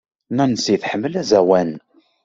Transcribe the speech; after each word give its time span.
Nancy 0.35 0.75
tḥemmel 0.81 1.13
aẓawan. 1.21 1.71